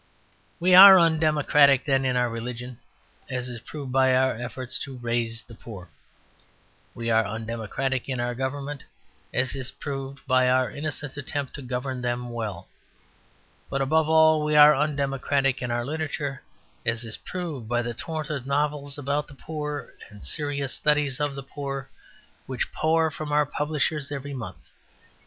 We 0.59 0.73
are 0.73 0.97
undemocratic, 0.99 1.85
then, 1.85 2.05
in 2.05 2.15
our 2.17 2.27
religion, 2.27 2.79
as 3.29 3.47
is 3.47 3.61
proved 3.61 3.91
by 3.91 4.15
our 4.15 4.33
efforts 4.33 4.79
to 4.79 4.97
"raise" 4.97 5.43
the 5.43 5.53
poor. 5.53 5.89
We 6.95 7.11
are 7.11 7.23
undemocratic 7.23 8.09
in 8.09 8.19
our 8.19 8.33
government, 8.33 8.83
as 9.31 9.53
is 9.55 9.69
proved 9.69 10.25
by 10.25 10.49
our 10.49 10.71
innocent 10.71 11.17
attempt 11.17 11.53
to 11.53 11.61
govern 11.61 12.01
them 12.01 12.31
well. 12.31 12.67
But 13.69 13.83
above 13.83 14.09
all 14.09 14.43
we 14.43 14.55
are 14.55 14.75
undemocratic 14.75 15.61
in 15.61 15.69
our 15.69 15.85
literature, 15.85 16.41
as 16.83 17.03
is 17.03 17.17
proved 17.17 17.69
by 17.69 17.83
the 17.83 17.93
torrent 17.93 18.31
of 18.31 18.47
novels 18.47 18.97
about 18.97 19.27
the 19.27 19.35
poor 19.35 19.93
and 20.09 20.23
serious 20.23 20.73
studies 20.73 21.19
of 21.19 21.35
the 21.35 21.43
poor 21.43 21.91
which 22.47 22.73
pour 22.73 23.11
from 23.11 23.31
our 23.31 23.45
publishers 23.45 24.11
every 24.11 24.33
month. 24.33 24.71